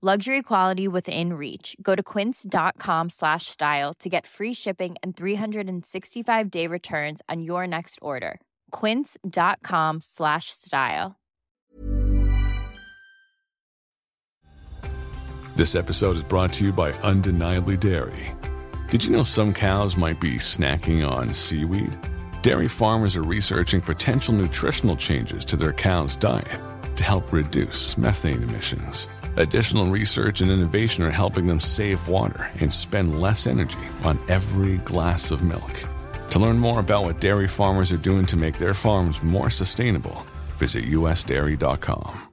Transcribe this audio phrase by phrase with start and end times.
[0.00, 1.76] Luxury quality within reach.
[1.82, 7.66] Go to quince.com slash style to get free shipping and 365 day returns on your
[7.66, 8.40] next order.
[8.70, 11.16] Quince.com slash style.
[15.56, 18.36] This episode is brought to you by Undeniably Dairy.
[18.90, 21.98] Did you know some cows might be snacking on seaweed?
[22.42, 26.60] Dairy farmers are researching potential nutritional changes to their cows' diet
[26.94, 29.08] to help reduce methane emissions.
[29.38, 34.78] Additional research and innovation are helping them save water and spend less energy on every
[34.78, 35.84] glass of milk.
[36.30, 40.26] To learn more about what dairy farmers are doing to make their farms more sustainable,
[40.56, 42.28] visit usdairy.com.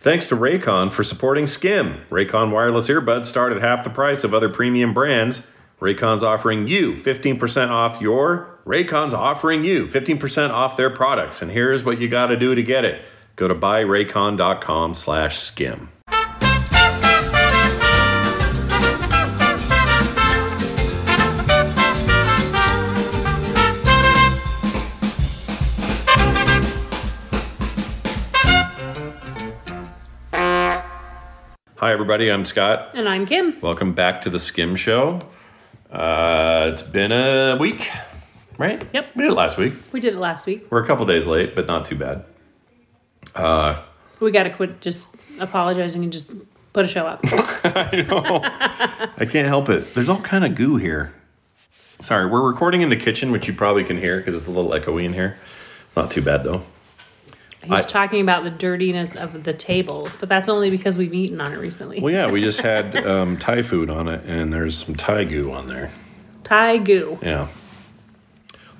[0.00, 2.00] Thanks to Raycon for supporting Skim.
[2.10, 5.46] Raycon wireless earbuds start at half the price of other premium brands.
[5.80, 11.40] Raycon's offering you 15% off your Raycon's offering you 15% off their products.
[11.40, 13.02] And here's what you got to do to get it.
[13.38, 15.90] Go to buyraycon.com slash skim.
[31.76, 32.32] Hi, everybody.
[32.32, 32.90] I'm Scott.
[32.94, 33.60] And I'm Kim.
[33.60, 35.20] Welcome back to the Skim Show.
[35.92, 37.88] Uh, it's been a week,
[38.58, 38.84] right?
[38.92, 39.14] Yep.
[39.14, 39.74] We did it last week.
[39.92, 40.66] We did it last week.
[40.70, 42.24] We're a couple days late, but not too bad.
[43.34, 43.82] Uh,
[44.20, 45.08] We got to quit just
[45.38, 46.30] apologizing and just
[46.72, 47.20] put a show up.
[47.64, 48.40] I know.
[49.16, 49.94] I can't help it.
[49.94, 51.12] There's all kind of goo here.
[52.00, 54.70] Sorry, we're recording in the kitchen, which you probably can hear because it's a little
[54.72, 55.38] echoey in here.
[55.96, 56.62] Not too bad though.
[57.64, 61.40] He's I- talking about the dirtiness of the table, but that's only because we've eaten
[61.40, 62.00] on it recently.
[62.00, 65.50] Well, yeah, we just had um, Thai food on it, and there's some Thai goo
[65.52, 65.90] on there.
[66.44, 67.18] Thai goo.
[67.20, 67.48] Yeah.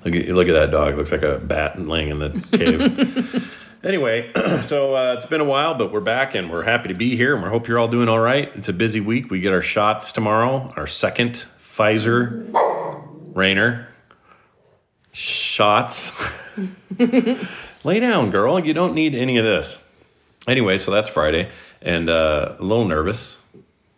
[0.05, 0.95] Look at look at that dog.
[0.97, 3.51] Looks like a bat laying in the cave.
[3.83, 4.31] anyway,
[4.63, 7.33] so uh, it's been a while, but we're back and we're happy to be here,
[7.33, 8.51] and we hope you're all doing all right.
[8.55, 9.29] It's a busy week.
[9.29, 10.73] We get our shots tomorrow.
[10.75, 12.49] Our second Pfizer
[13.33, 13.87] Rainer
[15.11, 16.11] shots.
[17.83, 18.59] Lay down, girl.
[18.59, 19.81] You don't need any of this.
[20.47, 21.49] Anyway, so that's Friday,
[21.81, 23.37] and uh, a little nervous.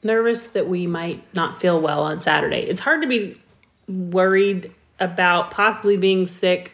[0.03, 2.61] Nervous that we might not feel well on Saturday.
[2.61, 3.39] It's hard to be
[3.87, 6.73] worried about possibly being sick,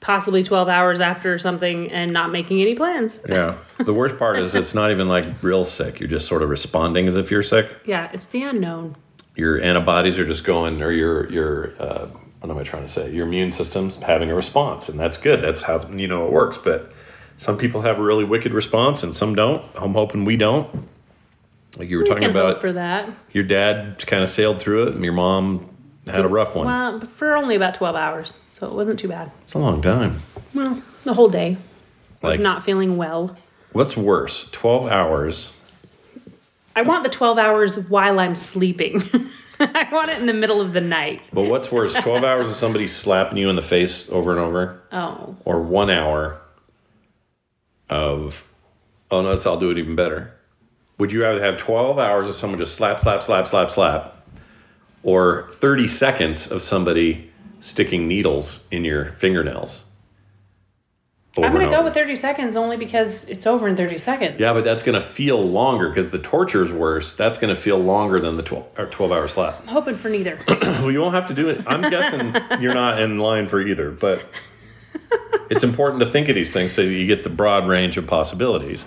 [0.00, 3.20] possibly 12 hours after something, and not making any plans.
[3.28, 3.56] Yeah.
[3.84, 6.00] The worst part is it's not even like real sick.
[6.00, 7.74] You're just sort of responding as if you're sick.
[7.84, 8.96] Yeah, it's the unknown.
[9.36, 12.06] Your antibodies are just going, or your your uh,
[12.40, 13.10] what am I trying to say?
[13.12, 15.42] Your immune system's having a response, and that's good.
[15.42, 16.58] That's how you know it works.
[16.58, 16.92] But
[17.36, 19.64] some people have a really wicked response, and some don't.
[19.76, 20.88] I'm hoping we don't.
[21.76, 23.08] Like you were We talking about, for that.
[23.32, 25.67] your dad kind of sailed through it, and your mom
[26.10, 26.66] had a rough one.
[26.66, 29.30] Well, for only about 12 hours, so it wasn't too bad.
[29.42, 30.22] It's a long time.
[30.54, 31.56] Well, the whole day.
[32.22, 33.36] Like, not feeling well.
[33.72, 35.52] what's worse, 12 hours
[36.78, 39.02] I want the 12 hours while I'm sleeping.
[39.60, 41.28] I want it in the middle of the night.
[41.32, 44.80] But what's worse, 12 hours of somebody slapping you in the face over and over,
[44.92, 46.40] Oh, or one hour
[47.90, 48.44] of,
[49.10, 50.32] oh no, I'll do it even better.
[50.98, 54.17] Would you rather have 12 hours of someone just slap, slap, slap, slap, slap,
[55.02, 57.30] or 30 seconds of somebody
[57.60, 59.84] sticking needles in your fingernails?
[61.44, 64.40] I'm going to go with 30 seconds only because it's over in 30 seconds.
[64.40, 67.14] Yeah, but that's going to feel longer because the torture is worse.
[67.14, 69.60] That's going to feel longer than the 12, or 12 hour slap.
[69.60, 70.38] I'm hoping for neither.
[70.78, 71.62] Well, you won't have to do it.
[71.66, 74.24] I'm guessing you're not in line for either, but
[75.50, 78.06] it's important to think of these things so that you get the broad range of
[78.06, 78.84] possibilities.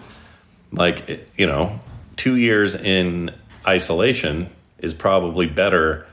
[0.72, 1.80] Like, you know,
[2.16, 3.32] two years in
[3.68, 4.50] isolation
[4.82, 6.06] is probably better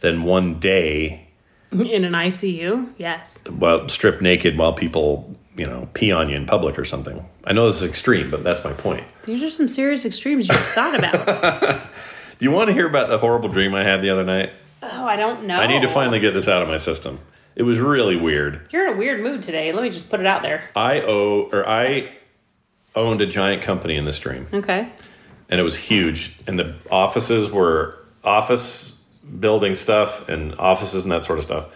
[0.00, 1.28] than one day,
[1.70, 3.40] in an ICU, yes.
[3.50, 7.22] well, stripped naked while people, you know, pee on you in public or something.
[7.44, 9.04] I know this is extreme, but that's my point.
[9.24, 11.26] These are some serious extremes you've thought about.
[12.38, 14.50] Do you want to hear about the horrible dream I had the other night?
[14.82, 15.56] Oh, I don't know.
[15.56, 17.20] I need to finally get this out of my system.
[17.56, 18.60] It was really weird.
[18.70, 19.72] You're in a weird mood today.
[19.72, 20.70] Let me just put it out there.
[20.76, 22.12] I owe or I
[22.94, 24.90] owned a giant company in this dream, Okay.
[25.48, 26.36] And it was huge.
[26.46, 28.98] And the offices were office
[29.40, 31.66] building stuff and offices and that sort of stuff,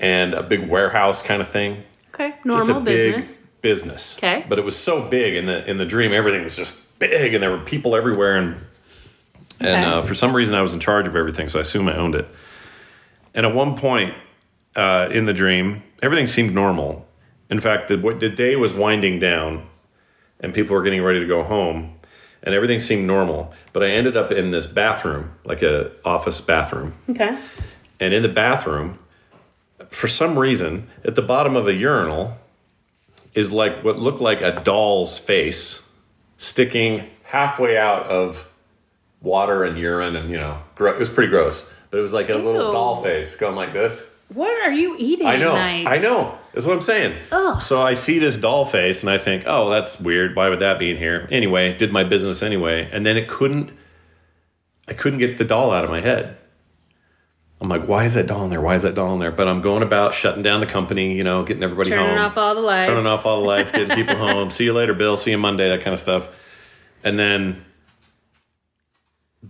[0.00, 1.82] and a big warehouse kind of thing.
[2.14, 2.34] Okay.
[2.44, 3.38] Normal business.
[3.60, 4.16] business.
[4.18, 4.44] Okay.
[4.48, 7.42] But it was so big in the in the dream, everything was just big, and
[7.42, 8.56] there were people everywhere, and
[9.60, 9.84] and Okay.
[9.84, 12.14] uh, for some reason I was in charge of everything, so I assume I owned
[12.14, 12.26] it.
[13.34, 14.14] And at one point
[14.76, 17.06] uh, in the dream, everything seemed normal.
[17.48, 19.66] In fact, the, the day was winding down,
[20.40, 21.94] and people were getting ready to go home,
[22.46, 23.52] and everything seemed normal.
[23.74, 27.36] But I ended up in this bathroom, like a office bathroom, Okay.
[28.00, 28.98] and in the bathroom,
[29.88, 32.38] for some reason, at the bottom of a urinal
[33.34, 35.82] is like what looked like a doll's face
[36.38, 38.46] sticking halfway out of
[39.20, 41.68] water and urine, and you know, gro- it was pretty gross.
[41.90, 44.02] But it was like a little doll face going like this.
[44.34, 45.86] What are you eating I know, at night?
[45.86, 46.36] I know.
[46.52, 47.16] That's what I'm saying.
[47.30, 47.62] Ugh.
[47.62, 50.34] So I see this doll face, and I think, oh, that's weird.
[50.34, 51.28] Why would that be in here?
[51.30, 53.70] Anyway, did my business anyway, and then it couldn't.
[54.88, 56.38] I couldn't get the doll out of my head.
[57.60, 58.60] I'm like, why is that doll in there?
[58.60, 59.32] Why is that doll in there?
[59.32, 62.24] But I'm going about shutting down the company, you know, getting everybody Turning home, Turning
[62.24, 62.86] off all the lights.
[62.86, 64.50] turning off all the lights, getting people home.
[64.50, 65.16] See you later, Bill.
[65.16, 65.68] See you Monday.
[65.68, 66.28] That kind of stuff.
[67.02, 67.64] And then,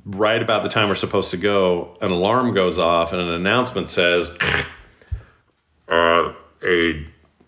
[0.04, 3.88] right about the time we're supposed to go, an alarm goes off, and an announcement
[3.88, 4.28] says,
[5.88, 6.32] uh,
[6.64, 7.06] a,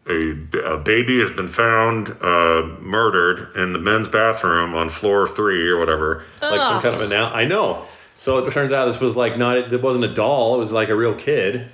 [0.09, 0.31] a,
[0.65, 5.79] a baby has been found uh, murdered in the men's bathroom on floor three or
[5.79, 6.25] whatever.
[6.41, 7.35] Like some kind of announce.
[7.35, 7.87] I know.
[8.17, 9.73] So it turns out this was like not.
[9.73, 10.57] It wasn't a doll.
[10.57, 11.71] It was like a real kid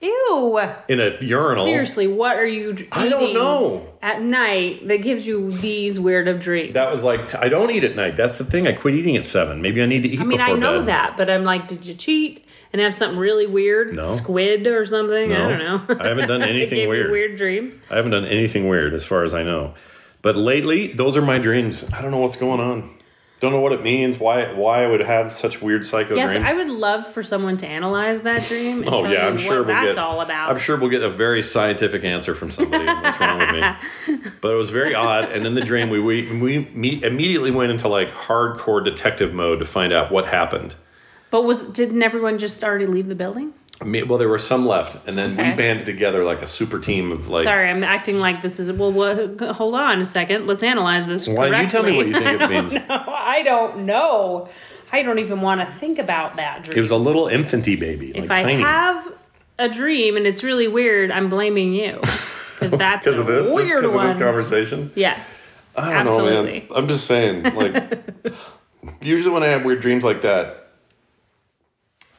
[0.00, 0.58] Ew.
[0.88, 1.64] in a urinal.
[1.64, 3.86] Seriously, what are you I don't know.
[4.00, 6.72] At night that gives you these weird of dreams.
[6.72, 8.16] That was like I don't eat at night.
[8.16, 8.66] That's the thing.
[8.66, 9.60] I quit eating at seven.
[9.60, 10.88] Maybe I need to eat I mean, I know bed.
[10.88, 13.94] that, but I'm like, did you cheat and have something really weird?
[13.96, 14.14] No.
[14.16, 15.34] Squid or something?
[15.34, 15.96] I don't know.
[16.02, 17.10] I haven't done anything weird.
[17.10, 17.78] weird dreams.
[17.90, 19.74] I haven't done anything weird as far as I know.
[20.22, 21.84] But lately, those are my dreams.
[21.92, 22.96] I don't know what's going on.
[23.40, 24.18] Don't know what it means.
[24.18, 26.44] Why why I would have such weird psycho Yes, dreams.
[26.46, 29.94] I would love for someone to analyze that dream Oh yeah, I'm sure we'll that's
[29.96, 29.98] get.
[29.98, 30.50] all about.
[30.50, 32.84] I'm sure we'll get a very scientific answer from somebody.
[32.84, 34.20] what's wrong with me?
[34.42, 35.32] But it was very odd.
[35.32, 39.58] And in the dream, we we, we meet, immediately went into like hardcore detective mode
[39.60, 40.74] to find out what happened.
[41.30, 43.54] But was didn't everyone just already leave the building?
[43.82, 45.50] Mean, well, there were some left, and then Okay.
[45.50, 47.44] we banded together like a super team of like.
[47.44, 48.92] Sorry, I'm acting like this is well.
[48.92, 50.46] what hold on a second.
[50.46, 51.26] Let's analyze this.
[51.26, 52.74] Why don't you tell me what you think it means?
[52.74, 54.48] No, I don't know.
[54.92, 56.76] I don't even want to think about that dream.
[56.76, 58.60] It was a little infanty baby, if like I tiny.
[58.60, 59.12] have
[59.58, 62.00] a dream and it's really weird, I'm blaming you
[62.54, 64.90] because that's because of this, just weird because of this conversation.
[64.94, 66.34] Yes, I don't absolutely.
[66.34, 66.66] know, man.
[66.74, 67.98] I'm just saying, like,
[69.00, 70.68] usually when I have weird dreams like that,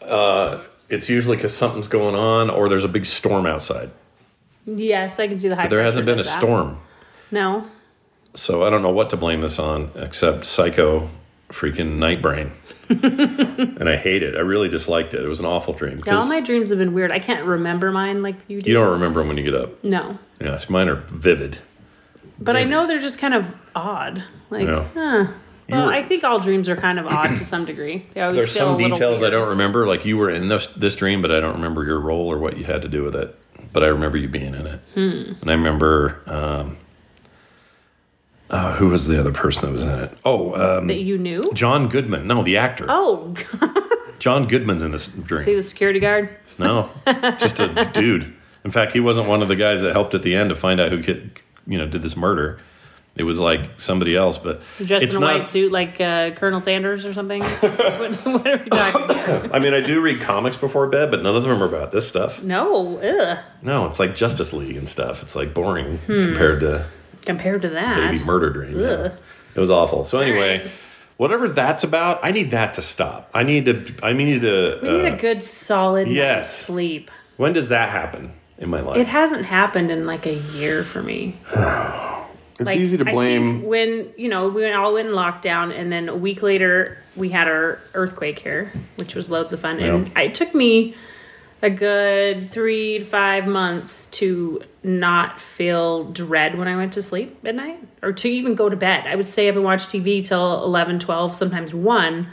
[0.01, 3.89] uh, it's usually because something's going on or there's a big storm outside.
[4.65, 5.63] Yes, I can see the high.
[5.63, 6.37] But there hasn't been a that.
[6.37, 6.77] storm,
[7.31, 7.65] No.
[8.35, 11.09] so I don't know what to blame this on except psycho
[11.49, 12.51] freaking night brain.
[12.89, 14.35] and I hate it.
[14.35, 15.23] I really disliked it.
[15.23, 16.01] It was an awful dream.
[16.05, 17.11] Yeah, all my dreams have been weird.
[17.11, 18.69] I can't remember mine like you do.
[18.69, 19.83] you don't remember them when you get up.
[19.83, 21.57] No, Yes, mine are vivid.
[22.39, 24.23] but I know they're just kind of odd.
[24.49, 24.85] Like, Yeah.
[24.93, 25.27] huh.
[25.71, 28.05] Well, were- I think all dreams are kind of odd to some degree.
[28.13, 29.87] They always There's some details I don't remember.
[29.87, 32.57] Like you were in this this dream, but I don't remember your role or what
[32.57, 33.35] you had to do with it.
[33.73, 35.33] But I remember you being in it, Hmm.
[35.41, 36.77] and I remember um,
[38.49, 40.17] uh, who was the other person that was in it?
[40.25, 41.41] Oh, um, that you knew.
[41.53, 42.27] John Goodman.
[42.27, 42.85] No, the actor.
[42.89, 43.33] Oh,
[44.19, 45.41] John Goodman's in this dream.
[45.43, 46.29] see the security guard.
[46.59, 46.89] No,
[47.39, 48.33] just a dude.
[48.63, 50.79] In fact, he wasn't one of the guys that helped at the end to find
[50.79, 50.97] out who
[51.65, 52.59] you know did this murder.
[53.15, 55.39] It was like somebody else, but Dressed in a not.
[55.39, 57.41] white suit like uh, Colonel Sanders or something.
[57.59, 59.53] what, what are we talking about?
[59.53, 62.07] I mean, I do read comics before bed, but none of them are about this
[62.07, 62.41] stuff.
[62.41, 63.37] No, ugh.
[63.61, 65.23] No, it's like Justice League and stuff.
[65.23, 66.21] It's like boring Hmm.
[66.21, 66.85] compared to
[67.23, 68.79] Compared to that, Baby Murder Dream.
[68.79, 69.11] yeah.
[69.53, 70.03] It was awful.
[70.05, 70.71] So anyway, right.
[71.17, 73.29] whatever that's about, I need that to stop.
[73.33, 73.93] I need to.
[74.01, 74.79] I need to.
[74.81, 76.57] we need uh, a good solid yes.
[76.57, 77.11] sleep.
[77.37, 78.97] when does that happen in my life?
[78.97, 81.37] It hasn't happened in like a year for me.
[82.61, 83.59] it's Like, easy to I blame.
[83.59, 87.29] think when you know we all went in lockdown, and then a week later we
[87.29, 89.79] had our earthquake here, which was loads of fun.
[89.79, 90.95] And it took me
[91.61, 97.37] a good three to five months to not feel dread when I went to sleep
[97.45, 99.05] at night, or to even go to bed.
[99.05, 102.27] I would stay up and watch TV till 11, 12, sometimes one,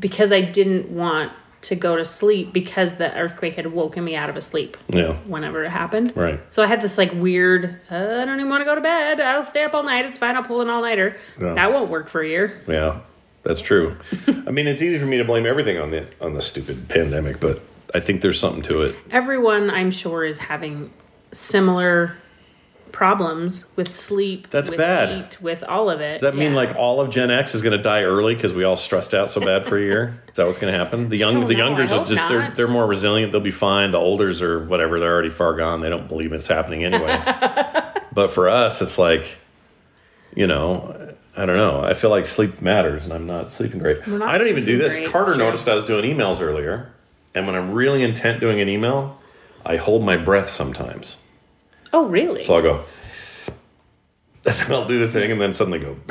[0.00, 4.30] because I didn't want to go to sleep because the earthquake had woken me out
[4.30, 5.14] of a sleep yeah.
[5.26, 6.16] whenever it happened.
[6.16, 6.40] Right.
[6.48, 9.20] So I had this like weird, uh, I don't even want to go to bed.
[9.20, 10.04] I'll stay up all night.
[10.04, 10.36] It's fine.
[10.36, 11.16] I'll pull an all nighter.
[11.40, 11.54] Yeah.
[11.54, 12.62] That won't work for a year.
[12.68, 13.00] Yeah.
[13.42, 13.96] That's true.
[14.26, 17.40] I mean, it's easy for me to blame everything on the on the stupid pandemic,
[17.40, 17.62] but
[17.94, 18.96] I think there's something to it.
[19.10, 20.92] Everyone, I'm sure, is having
[21.32, 22.16] similar
[22.92, 24.50] problems with sleep.
[24.50, 25.10] That's with bad.
[25.10, 26.20] Heat, with all of it.
[26.20, 28.64] Does that mean like all of Gen X is going to die early because we
[28.64, 30.22] all stressed out so bad for a year?
[30.28, 31.08] Is that what's going to happen?
[31.08, 33.32] The young, the youngers will hope just they're they're more resilient.
[33.32, 33.90] They'll be fine.
[33.90, 35.80] The olders or whatever, they're already far gone.
[35.80, 37.22] They don't believe it's happening anyway.
[38.12, 39.38] but for us, it's like,
[40.34, 41.82] you know, I don't know.
[41.82, 44.06] I feel like sleep matters, and I'm not sleeping great.
[44.06, 44.94] not I don't even do this.
[44.94, 46.90] great, Carter noticed I was doing emails earlier,
[47.34, 49.20] and when I'm really intent doing an email,
[49.64, 51.18] I hold my breath sometimes.
[51.92, 52.42] Oh, really?
[52.42, 52.84] So I'll go.
[54.46, 55.96] And I'll do the thing, and then suddenly go,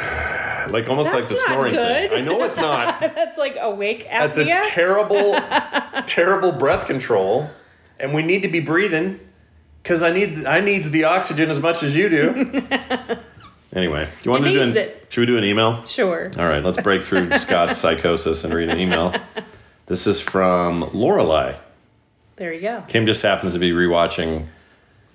[0.69, 2.12] like almost like the snoring good.
[2.12, 2.22] thing.
[2.22, 3.00] I know it's not.
[3.15, 5.34] That's like awake That's a terrible,
[6.05, 7.50] terrible breath control,
[8.00, 9.19] and we need to be breathing
[9.81, 12.27] because I need I needs the oxygen as much as you do.
[13.74, 15.07] anyway, do you want to do an, it.
[15.10, 15.84] Should we do an email?
[15.86, 16.31] sure.
[16.38, 19.15] All right, let's break through Scott's psychosis and read an email.
[19.88, 21.57] This is from Lorelai.
[22.36, 22.84] There you go.
[22.88, 24.48] Kim just happens to be rewatching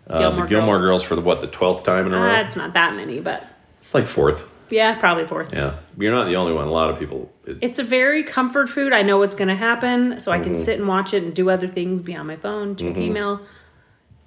[0.09, 1.03] uh, the Gilmore Girls.
[1.03, 2.35] for the what the twelfth time in a row.
[2.35, 3.47] Uh, it's not that many, but
[3.81, 4.45] it's like fourth.
[4.71, 5.53] yeah, probably fourth.
[5.53, 6.67] Yeah, you're not the only one.
[6.67, 7.31] A lot of people.
[7.47, 8.93] It, It's a very comfort food.
[8.93, 10.45] I know what's going to happen, so I Mm-hmm.
[10.55, 13.41] can sit and watch it and do other things, be on my phone, check email.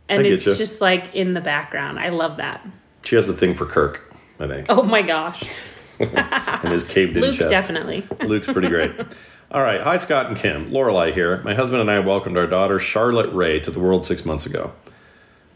[0.07, 0.53] And it's you.
[0.55, 1.97] just like in the background.
[1.99, 2.65] I love that.
[3.03, 5.43] she has a thing for Kirk, I think, Oh my gosh.
[5.99, 7.49] and his caved in Luke, chest.
[7.49, 8.05] definitely.
[8.21, 8.91] Luke's pretty great.
[9.51, 11.41] All right, hi Scott and Kim, Lorelai here.
[11.43, 14.73] My husband and I welcomed our daughter Charlotte Ray to the world six months ago.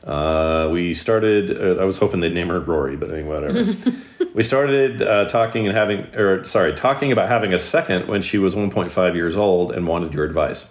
[0.03, 1.51] Uh, we started.
[1.51, 3.75] Uh, I was hoping they'd name her Rory, but anyway, whatever.
[4.34, 8.38] we started uh, talking and having, or sorry, talking about having a second when she
[8.38, 10.68] was 1.5 years old and wanted your advice.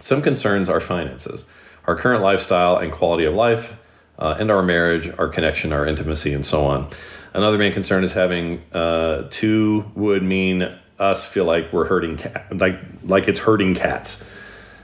[0.00, 1.44] Some concerns are finances,
[1.86, 3.76] our current lifestyle and quality of life,
[4.18, 6.88] uh, and our marriage, our connection, our intimacy, and so on.
[7.32, 12.46] Another main concern is having uh, two would mean us feel like we're hurting cat,
[12.56, 14.22] like like it's hurting cats.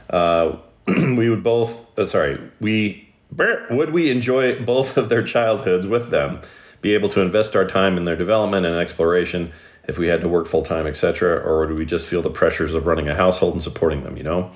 [0.09, 6.10] Uh, we would both, uh, sorry, we would we enjoy both of their childhoods with
[6.10, 6.40] them,
[6.80, 9.52] be able to invest our time in their development and exploration
[9.87, 12.75] if we had to work full time, etc., or would we just feel the pressures
[12.75, 14.16] of running a household and supporting them?
[14.16, 14.50] You know.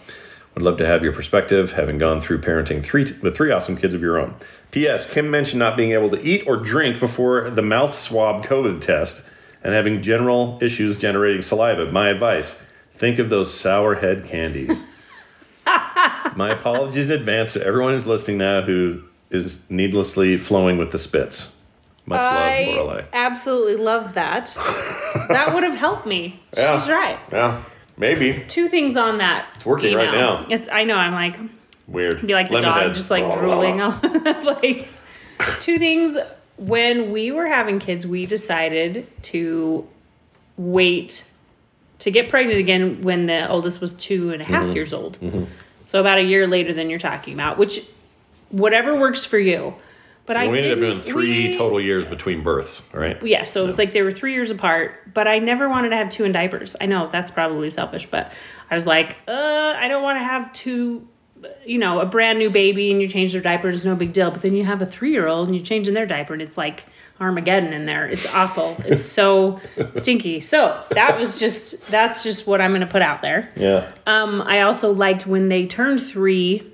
[0.55, 3.93] Would love to have your perspective, having gone through parenting three with three awesome kids
[3.93, 4.37] of your own.
[4.71, 5.05] P.S.
[5.05, 9.25] Kim mentioned not being able to eat or drink before the mouth swab COVID test
[9.65, 11.91] and having general issues generating saliva.
[11.91, 12.55] My advice:
[12.93, 14.85] think of those sour head candies.
[16.37, 20.99] My apologies in advance to everyone who's listening now who is needlessly flowing with the
[20.99, 21.57] spits.
[22.07, 23.05] Much I love, Lorelai.
[23.13, 24.53] absolutely love that.
[25.29, 26.43] that would have helped me.
[26.57, 26.79] Yeah.
[26.79, 27.19] She's right.
[27.33, 27.63] Yeah,
[27.97, 29.49] maybe Two things on that.
[29.57, 30.47] It's working right now.
[30.51, 30.97] It's I know.
[30.97, 31.39] I'm like
[31.89, 32.27] weird.
[32.27, 35.01] be like the dog, just like drooling all over the place.
[35.61, 36.17] Two things.
[36.57, 39.89] When we were having kids, we decided to
[40.57, 41.25] wait
[42.01, 44.73] to get pregnant again when the oldest was two and a half Mm-hmm.
[44.77, 45.19] years old.
[45.85, 47.85] So about a year later than you're talking about, which
[48.51, 49.75] whatever works for you.
[50.27, 53.23] But I we ended up doing three we- total years between births, right?
[53.23, 55.97] yeah, so it was like they were three years apart, but I never wanted to
[55.97, 56.75] have two in diapers.
[56.81, 58.33] I know that's probably selfish, but
[58.71, 61.07] I was like, uh, I don't want to have two,
[61.67, 64.31] you know, a brand new baby and you change their diaper, it's no big deal.
[64.31, 66.57] But then you have a three year old and you're changing their diaper and it's
[66.57, 66.85] like
[67.21, 68.07] Armageddon in there.
[68.07, 68.77] It's awful.
[68.87, 69.61] It's so
[69.99, 70.41] stinky.
[70.41, 73.53] So that was just, that's just what I'm going to put out there.
[73.57, 73.91] Yeah.
[74.07, 76.71] Um, I also liked when they turned three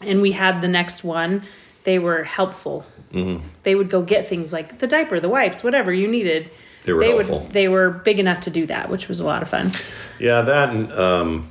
[0.00, 1.44] and we had the next one,
[1.84, 2.84] they were helpful.
[3.12, 3.46] Mm-hmm.
[3.62, 6.50] They would go get things like the diaper, the wipes, whatever you needed.
[6.84, 7.40] They were helpful.
[7.40, 9.72] would they were big enough to do that, which was a lot of fun.
[10.18, 11.48] Yeah, that and um,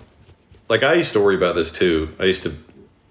[0.69, 2.13] like I used to worry about this too.
[2.19, 2.55] I used to.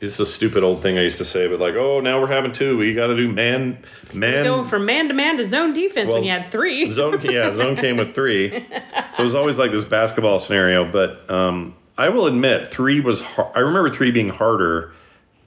[0.01, 2.53] It's a stupid old thing I used to say, but like, oh, now we're having
[2.53, 2.79] two.
[2.79, 3.83] We got to do man,
[4.15, 4.45] man.
[4.45, 6.89] Going from man to man to zone defense when you had three.
[6.91, 7.21] zone.
[7.25, 8.65] Yeah, zone came with three,
[9.13, 10.89] so it was always like this basketball scenario.
[10.91, 13.23] But um, I will admit, three was.
[13.23, 14.93] Har- I remember three being harder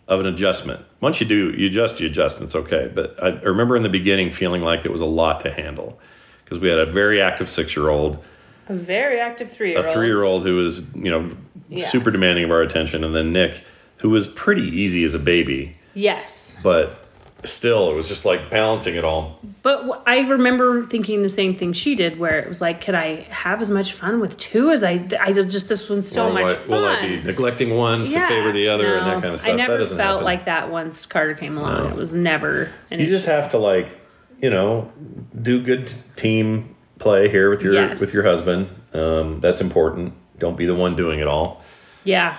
[0.09, 0.83] of an adjustment.
[0.99, 2.91] Once you do, you adjust, you adjust, and it's okay.
[2.93, 5.97] But I, I remember in the beginning feeling like it was a lot to handle
[6.43, 8.21] because we had a very active six-year-old.
[8.67, 9.93] A very active three year a old.
[9.93, 11.29] three year old who was, you know,
[11.69, 11.85] Yeah.
[11.85, 13.63] super demanding of our attention, and then Nick,
[14.01, 16.57] who was pretty easy as a baby, Yes.
[16.63, 16.97] but
[17.43, 19.39] still, it was just like balancing it all.
[19.63, 23.21] But I remember thinking the same thing she did, where it was like, could I
[23.29, 25.07] have as much fun with two as I?
[25.19, 26.69] I did just this one's so much what- fun.
[26.81, 29.53] Will I be neglecting one to favor the other and that kind of stuff?
[29.53, 30.23] I never felt happen.
[30.23, 31.89] like that once Carter came along.
[31.91, 33.11] It was never an You issue.
[33.15, 33.87] just have to like,
[34.41, 34.91] you know,
[35.41, 37.99] do good team play here with your Yes.
[37.99, 38.67] with your husband.
[38.93, 40.13] Um, that's important.
[40.39, 41.61] Don't be the one doing it all.
[42.03, 42.37] yeah,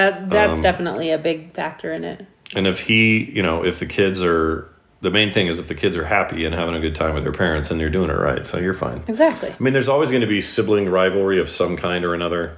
[0.00, 2.26] that that's Um, definitely a big factor in it.
[2.54, 4.68] And if he, you know, if the kids are
[5.02, 7.22] the main thing is if the kids are happy and having a good time with
[7.22, 9.02] their parents, and they're doing it right, so you're fine.
[9.08, 9.50] Exactly.
[9.50, 12.56] I mean, there's always going to be sibling rivalry of some kind or another.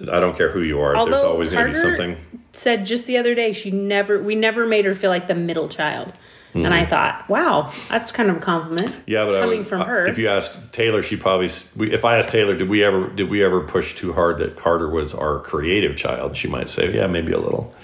[0.00, 0.92] I don't care who you are.
[1.08, 2.16] there's always going to be something.
[2.52, 5.68] Said just the other day, she never, we never made her feel like the middle
[5.68, 6.12] child.
[6.54, 8.94] And I thought, wow, that's kind of a compliment.
[9.06, 10.06] Yeah, but coming would- from uh, her.
[10.06, 11.46] If you asked Taylor, she probably.
[11.92, 14.88] If I asked Taylor, did we ever did we ever push too hard that Carter
[14.88, 16.34] was our creative child?
[16.36, 17.74] She might say, yeah, maybe a little.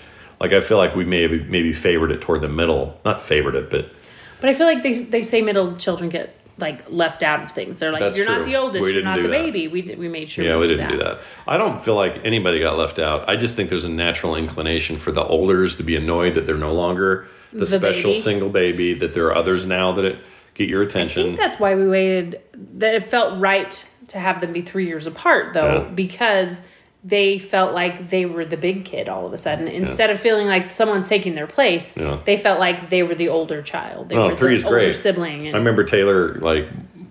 [0.40, 3.68] Like I feel like we maybe maybe favored it toward the middle, not favored it,
[3.70, 3.92] but
[4.40, 7.78] But I feel like they, they say middle children get like left out of things.
[7.78, 9.42] They're like, That's you're not the oldest, We you're didn't the that.
[9.44, 9.68] baby.
[9.68, 11.20] We, we made sure yeah, we did didn't do that.
[11.46, 13.28] I don't feel like anybody got left out.
[13.28, 16.56] I just think there's a natural inclination for the olders to be annoyed that they're
[16.56, 18.20] no longer the, The special baby.
[18.22, 18.94] single baby.
[18.94, 20.18] That there are others now that it,
[20.54, 21.24] get your I attention.
[21.28, 22.40] think that's why we waited.
[22.78, 25.88] That it felt right to have them be three years apart, though, Yeah.
[25.94, 26.60] because
[27.04, 29.66] they felt like they were the big kid all of a sudden.
[29.66, 32.18] Instead of feeling like someone's taking their place, Yeah.
[32.24, 34.08] they felt like they were the older child.
[34.08, 34.94] They Oh, were three is the older great.
[34.96, 35.46] sibling.
[35.46, 36.68] And I remember Taylor like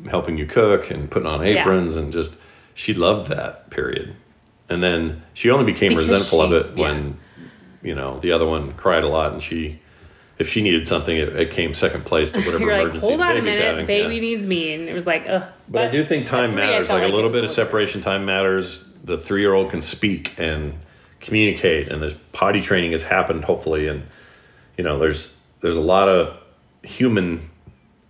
[0.10, 2.36] helping you cook and putting on aprons and just
[2.74, 4.14] she loved that period.
[4.70, 7.18] And then she only became Because resentful of it when
[7.84, 9.80] you know the other one cried a lot and she
[10.42, 13.20] if she needed something it, it came second place to whatever You're like, emergency hold
[13.20, 13.86] the on a minute, having.
[13.86, 14.22] baby Yeah.
[14.22, 15.44] needs me, and it was like, ugh.
[15.70, 16.88] But, I do think time at three, I matters.
[16.90, 18.84] felt Like, a little bit of separation time matters.
[19.04, 20.74] The three year old can speak and
[21.22, 24.04] communicate, and there's potty training has happened hopefully, and
[24.78, 26.38] you know there's there's a lot of
[26.84, 27.50] human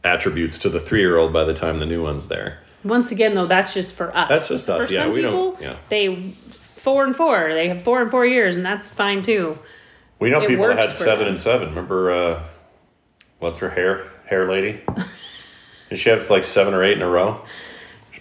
[0.03, 2.59] attributes to the three year old by the time the new one's there.
[2.83, 4.27] Once again, though, that's just for us.
[4.29, 5.75] That's just us, For yeah, we don't- yeah.
[5.89, 7.53] they four and four.
[7.53, 9.59] They have four and four years, and that's fine too.
[10.21, 11.27] We know It people that had seven them.
[11.29, 11.69] and seven.
[11.69, 12.43] Remember uh,
[13.39, 14.79] what's her hair hair lady?
[15.89, 17.41] Did she have like seven or eight in a row?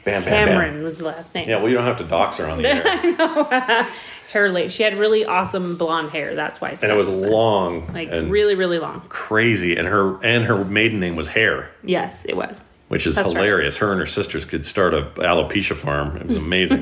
[0.03, 0.83] Bam, bam, Cameron bam.
[0.83, 1.47] was the last name.
[1.49, 3.83] Yeah, well, you don't have to dox her on the air.
[4.33, 4.71] hair lady.
[4.71, 6.35] She had really awesome blonde hair.
[6.35, 6.71] That's why.
[6.71, 9.03] It's and it was long, like really, really long.
[9.11, 9.77] crazy.
[9.77, 11.71] And her and her maiden name was Hair.
[11.85, 12.63] Yes, it was.
[12.89, 13.37] which is That's right.
[13.37, 13.77] hilarious.
[13.77, 16.17] Her and her sisters could start a alopecia farm.
[16.17, 16.81] It was amazing.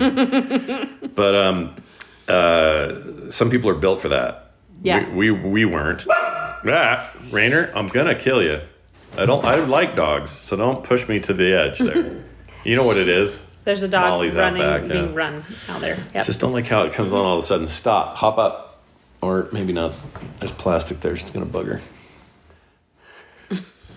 [1.16, 1.74] but um,
[2.28, 4.47] uh, some people are built for that.
[4.82, 5.08] Yeah.
[5.10, 6.06] we we, we weren't.
[6.08, 8.60] Ah, Rainer, I'm gonna kill you.
[9.16, 9.44] I don't.
[9.44, 12.22] I like dogs, so don't push me to the edge there.
[12.64, 13.44] you know what it is.
[13.64, 14.88] There's a dog Molly's out running, back, yeah.
[14.88, 15.98] being run out there.
[16.14, 16.26] Yep.
[16.26, 17.66] Just don't like how it comes on all of a sudden.
[17.66, 18.16] Stop.
[18.16, 18.82] Hop up,
[19.20, 19.92] or maybe not.
[20.38, 21.16] There's plastic there.
[21.16, 21.80] She's gonna bug her.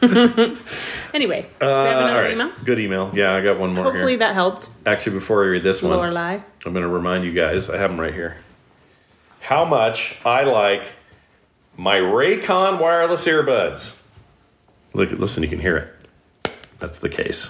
[1.13, 2.31] anyway, do Uh, we have another right.
[2.31, 2.51] email?
[2.65, 3.11] Good email.
[3.13, 4.19] Yeah, I got one more Hopefully here.
[4.19, 4.69] that helped.
[4.85, 7.99] Actually, before I read this one, I'm going to remind you guys, I have them
[7.99, 8.37] right here,
[9.41, 10.83] how much I like
[11.75, 13.95] my Raycon wireless earbuds.
[14.93, 16.53] Look, listen, you can hear it.
[16.79, 17.49] That's the case.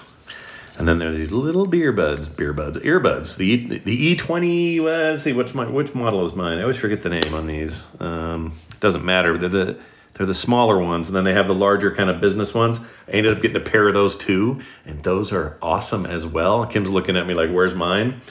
[0.78, 3.36] And then there are these little beer buds, beer buds, earbuds.
[3.36, 4.78] The the E20.
[4.78, 6.58] Uh, let's see, which my which model is mine?
[6.58, 7.86] I always forget the name on these.
[8.00, 9.36] Um, doesn't matter.
[9.36, 9.78] They're the
[10.14, 12.80] they're the smaller ones, and then they have the larger kind of business ones.
[13.06, 16.64] I ended up getting a pair of those too, and those are awesome as well.
[16.64, 18.22] Kim's looking at me like, "Where's mine?"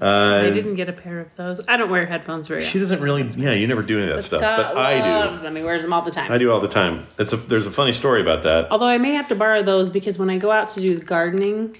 [0.00, 1.60] Uh, I didn't get a pair of those.
[1.68, 3.28] I don't wear headphones very She doesn't really.
[3.36, 5.26] Yeah, you never do any of that But stuff, Scott but I do.
[5.26, 5.56] loves them.
[5.56, 6.32] He wears them all the time.
[6.32, 7.06] I do all the time.
[7.18, 8.70] It's a there's a funny story about that.
[8.70, 11.04] Although I may have to borrow those because when I go out to do the
[11.04, 11.76] gardening,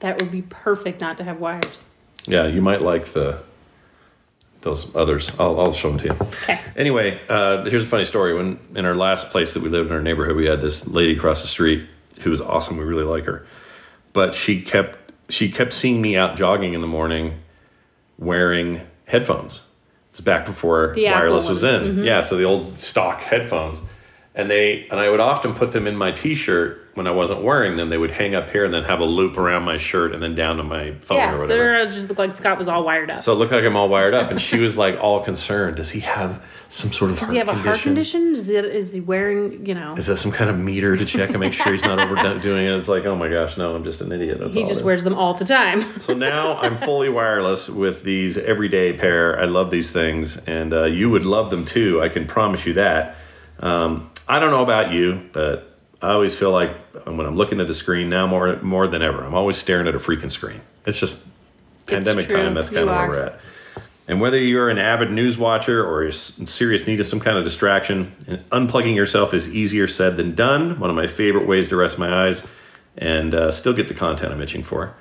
[0.00, 1.86] that would be perfect not to have wires.
[2.26, 3.38] Yeah, you might like the
[4.60, 5.32] those others.
[5.38, 6.12] I'll, I'll show them to you.
[6.12, 6.60] Okay.
[6.76, 8.34] Anyway, uh, here's a funny story.
[8.34, 11.16] When in our last place that we lived in our neighborhood, we had this lady
[11.16, 11.88] across the street
[12.20, 12.76] who was awesome.
[12.76, 13.46] We really like her,
[14.12, 14.98] but she kept
[15.30, 17.38] she kept seeing me out jogging in the morning
[18.22, 19.66] wearing headphones.
[20.10, 21.74] It's back before wireless was ones.
[21.74, 21.98] Mm-hmm.
[22.00, 22.04] in.
[22.04, 23.78] Yeah, so the old stock headphones.
[24.34, 27.76] And they and I would often put them in my t-shirt when I wasn't wearing
[27.76, 27.88] them.
[27.88, 30.34] They would hang up here and then have a loop around my shirt and then
[30.34, 31.74] down to my phone or yeah, so whatever.
[31.80, 33.22] it just looked like Scott was all wired up.
[33.22, 35.76] So it looked like I'm all wired up, and she was like all concerned.
[35.76, 38.32] Does he have some sort of Does heart he have a heart condition?
[38.32, 41.30] Is, it, is he wearing, you know, Is that some kind of meter to check
[41.30, 42.76] and make sure he's not overdoing it?
[42.78, 44.38] It's like, oh my gosh, no, I'm just an idiot.
[44.40, 46.00] That's he just wears them all the time.
[46.00, 49.38] So now I'm fully wireless with these everyday pair.
[49.38, 52.02] I love these things, and uh, you would love them too.
[52.02, 53.16] I can promise you that.
[53.60, 57.66] Um, I don't know about you, but I always feel like when I'm looking at
[57.66, 60.60] the screen now more more than ever, I'm always staring at a freaking screen.
[60.86, 61.24] It's just
[61.86, 62.36] pandemic true.
[62.36, 62.54] time.
[62.54, 63.08] That's You kind of where are.
[63.08, 63.40] we're at.
[64.08, 67.38] And whether you're an avid news watcher or you're in serious need of some kind
[67.38, 68.12] of distraction,
[68.50, 70.78] unplugging yourself is easier said than done.
[70.80, 72.42] One of my favorite ways to rest my eyes
[72.98, 74.94] and uh, still get the content I'm itching for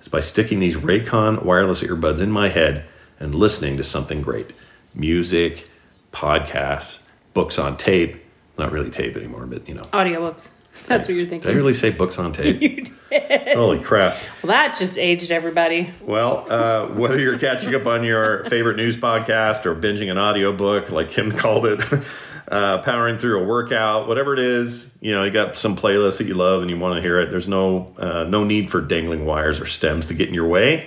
[0.00, 2.86] is by sticking these Raycon wireless earbuds in my head
[3.20, 4.52] and listening to something great
[4.94, 5.68] music,
[6.12, 7.00] podcasts,
[7.34, 8.19] books on tape.
[8.60, 10.50] Not really tape anymore, but you know, Audiobooks.
[10.86, 11.48] That's what you're thinking.
[11.48, 12.60] Did I really say books on tape?
[12.62, 13.56] you did.
[13.56, 14.20] Holy crap.
[14.42, 15.90] Well, that just aged everybody.
[16.02, 20.90] Well, uh, whether you're catching up on your favorite news podcast or binging an audiobook,
[20.90, 21.82] like Kim called it,
[22.48, 26.26] uh, powering through a workout, whatever it is, you know, you got some playlist that
[26.26, 27.30] you love and you want to hear it.
[27.30, 30.86] There's no uh, no need for dangling wires or stems to get in your way.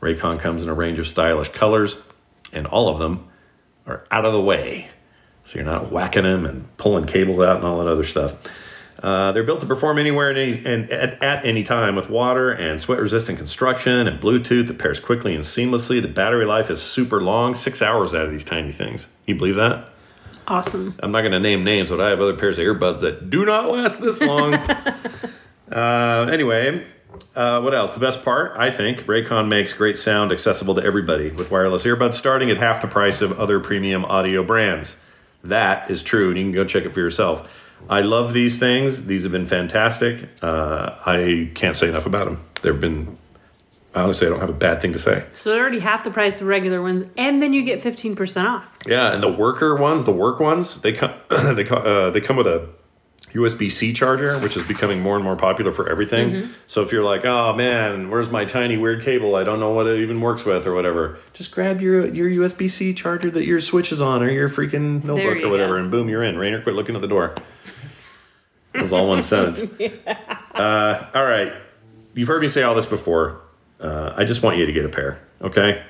[0.00, 1.98] Raycon comes in a range of stylish colors,
[2.54, 3.28] and all of them
[3.86, 4.88] are out of the way.
[5.46, 8.34] So you're not whacking them and pulling cables out and all that other stuff.
[9.00, 12.50] Uh, they're built to perform anywhere and, any, and at, at any time with water
[12.50, 16.02] and sweat resistant construction and Bluetooth that pairs quickly and seamlessly.
[16.02, 19.06] The battery life is super long, six hours out of these tiny things.
[19.24, 19.90] You believe that?
[20.48, 20.96] Awesome.
[21.00, 23.44] I'm not going to name names, but I have other pairs of earbuds that do
[23.44, 24.54] not last this long.
[25.70, 26.84] uh, anyway,
[27.36, 27.94] uh, what else?
[27.94, 32.14] The best part, I think, Raycon makes great sound accessible to everybody with wireless earbuds
[32.14, 34.96] starting at half the price of other premium audio brands.
[35.48, 37.48] That is true, and you can go check it for yourself.
[37.88, 39.04] I love these things.
[39.04, 40.28] These have been fantastic.
[40.42, 42.42] Uh, I can't say enough about them.
[42.62, 43.16] They've been,
[43.94, 45.24] honestly, I don't have a bad thing to say.
[45.34, 48.76] So they're already half the price of regular ones, and then you get 15% off.
[48.86, 51.12] Yeah, and the worker ones, the work ones, they come
[51.54, 52.68] they co- uh, they come with a
[53.36, 56.48] USB C charger, which is becoming more and more popular for everything.
[56.66, 59.34] So if you're like, oh man, where's my tiny weird cable?
[59.36, 61.18] I don't know what it even works with or whatever.
[61.32, 65.04] Just grab your your USB C charger that your switch is on or your freaking
[65.04, 65.82] notebook or whatever, go.
[65.82, 66.36] and boom, you're in.
[66.38, 67.34] Rainer, quit looking at the door.
[68.72, 69.62] That was all one sentence.
[70.56, 71.52] Uh, all right,
[72.14, 73.42] you've heard me say all this before.
[73.78, 75.84] Uh, I just want you to get a pair, okay?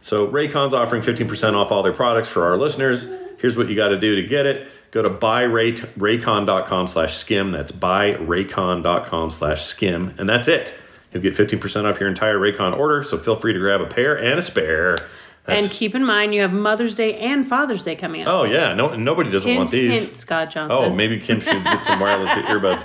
[0.00, 3.06] So Raycon's offering 15% off all their products for our listeners.
[3.38, 4.68] Here's what you got to do to get it.
[4.90, 7.52] Go to buyraycon.com slash skim.
[7.52, 10.14] That's buyraycon.com slash skim.
[10.18, 10.74] And that's it.
[11.12, 13.02] You'll get 15% off your entire Raycon order.
[13.02, 14.98] So feel free to grab a pair and a spare.
[15.44, 18.28] That's, and keep in mind, you have Mother's Day and Father's Day coming up.
[18.28, 18.74] oh, yeah.
[18.74, 20.02] No, nobody doesn't hint, want these.
[20.02, 20.76] hint, Scott Johnson.
[20.78, 22.84] Oh, maybe Kim should get some wireless earbuds.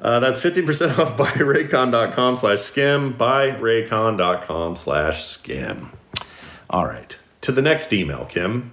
[0.00, 3.14] Uh, that's 15% off buyraycon.com slash skim.
[3.14, 5.90] Buyraycon.com slash skim.
[6.68, 7.16] All right.
[7.42, 8.72] To the next email, Kim.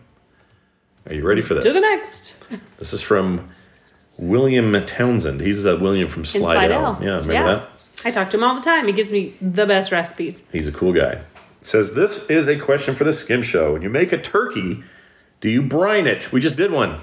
[1.08, 1.64] Are you ready for this?
[1.64, 2.34] To the next.
[2.78, 3.50] This is from
[4.18, 5.42] William Townsend.
[5.42, 6.96] He's the William from In Slidell.
[6.96, 6.98] Slidell.
[7.02, 7.70] Yeah, remember that?
[8.06, 8.88] I talk to him all the time.
[8.88, 10.44] He gives me the best recipes.
[10.52, 11.22] He's a cool guy.
[11.62, 13.74] Says this is a question for the Skim Show.
[13.74, 14.84] When you make a turkey,
[15.42, 16.32] do you brine it?
[16.32, 17.02] We just did one.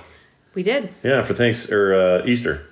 [0.55, 0.95] We did.
[1.03, 2.67] Yeah, for thanks or uh, Easter.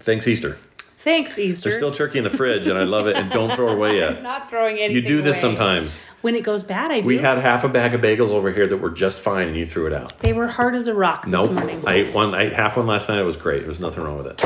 [0.00, 0.58] Thanks Easter.
[1.02, 1.70] Thanks, Easter.
[1.70, 3.16] There's still turkey in the fridge, and I love it.
[3.16, 4.22] And don't throw it away I'm yet.
[4.22, 5.54] not throwing anything You do this away.
[5.56, 5.98] sometimes.
[6.20, 7.06] When it goes bad, I do.
[7.06, 9.64] We had half a bag of bagels over here that were just fine, and you
[9.64, 10.18] threw it out.
[10.20, 11.52] They were hard as a rock this Nope.
[11.52, 11.82] morning.
[11.86, 12.34] I ate one.
[12.34, 13.18] I ate half one last night.
[13.18, 13.60] It was great.
[13.60, 14.44] There was nothing wrong with it.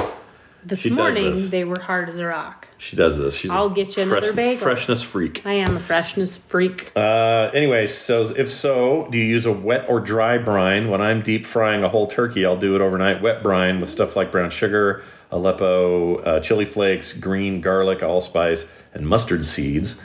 [0.64, 1.50] this she morning, this.
[1.50, 2.68] they were hard as a rock.
[2.78, 3.34] She does this.
[3.34, 4.62] She's I'll a get you another bagel.
[4.62, 5.44] Freshness freak.
[5.44, 6.92] I am a freshness freak.
[6.94, 10.88] Uh, anyway, so if so, do you use a wet or dry brine?
[10.88, 13.20] When I'm deep frying a whole turkey, I'll do it overnight.
[13.22, 19.06] Wet brine with stuff like brown sugar, Aleppo, uh, chili flakes, green garlic, allspice, and
[19.06, 19.96] mustard seeds.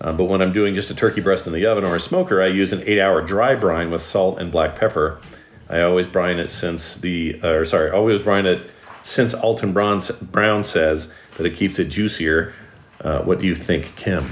[0.00, 2.42] Uh, but when I'm doing just a turkey breast in the oven or a smoker,
[2.42, 5.20] I use an eight-hour dry brine with salt and black pepper.
[5.68, 8.60] I always brine it since the, uh, or sorry, always brine it
[9.04, 12.52] since Alton Brown, Brown says that it keeps it juicier.
[13.00, 14.30] Uh, what do you think, Kim?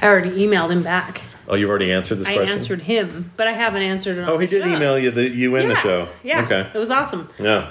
[0.00, 1.22] I already emailed him back.
[1.48, 2.42] Oh, you've already answered this question?
[2.42, 2.58] I question.
[2.58, 4.22] answered him, but I haven't answered it.
[4.22, 4.74] on Oh, he did show.
[4.74, 6.08] email you the you in the show.
[6.22, 6.44] Yeah.
[6.44, 6.70] Okay.
[6.72, 7.28] It was awesome.
[7.38, 7.70] Yeah.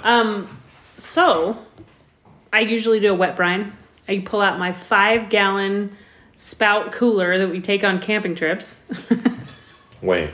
[1.02, 1.58] So,
[2.54, 3.74] I usually do a wet brine.
[4.08, 5.96] I pull out my five gallon
[6.34, 8.82] spout cooler that we take on camping trips.
[10.02, 10.30] Wait.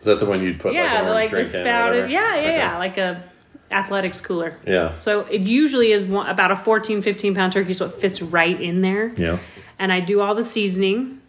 [0.00, 2.10] Is that the one you'd put yeah, like like the drink in or spouted.
[2.10, 2.56] Yeah, yeah, Okay.
[2.56, 2.78] yeah.
[2.78, 3.22] Like a
[3.70, 4.56] athletics cooler.
[4.66, 4.96] Yeah.
[4.98, 8.60] So it usually is one, about a 14, 15 pound turkey, so it fits right
[8.60, 9.12] in there.
[9.16, 9.38] Yeah.
[9.78, 11.20] And I do all the seasoning.